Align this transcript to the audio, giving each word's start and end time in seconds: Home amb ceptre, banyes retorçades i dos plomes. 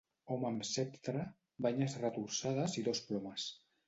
Home 0.35 0.45
amb 0.51 0.63
ceptre, 0.69 1.25
banyes 1.65 1.97
retorçades 2.05 2.79
i 2.83 2.85
dos 2.89 3.03
plomes. 3.11 3.47